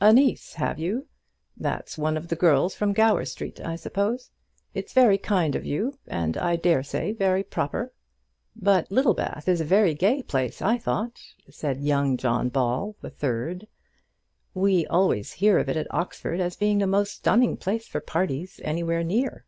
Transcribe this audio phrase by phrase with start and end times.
[0.00, 1.06] "A niece, have you?
[1.54, 4.30] That's one of the girls from Gower Street, I suppose?
[4.72, 7.92] It's very kind of you, and I dare say, very proper."
[8.58, 11.20] "But Littlebath is a very gay place, I thought,"
[11.50, 14.62] said John Ball, the third and youngest of the name.
[14.78, 18.62] "We always hear of it at Oxford as being the most stunning place for parties
[18.64, 19.44] anywhere near."